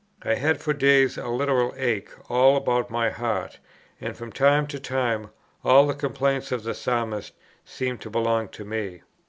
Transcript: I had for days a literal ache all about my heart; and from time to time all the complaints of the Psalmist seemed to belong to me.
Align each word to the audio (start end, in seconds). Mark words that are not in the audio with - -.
I 0.23 0.33
had 0.33 0.59
for 0.59 0.73
days 0.73 1.15
a 1.19 1.27
literal 1.27 1.75
ache 1.77 2.09
all 2.27 2.57
about 2.57 2.89
my 2.89 3.11
heart; 3.11 3.59
and 3.99 4.17
from 4.17 4.31
time 4.31 4.65
to 4.65 4.79
time 4.79 5.29
all 5.63 5.85
the 5.85 5.93
complaints 5.93 6.51
of 6.51 6.63
the 6.63 6.73
Psalmist 6.73 7.33
seemed 7.65 8.01
to 8.01 8.09
belong 8.09 8.47
to 8.47 8.65
me. 8.65 9.03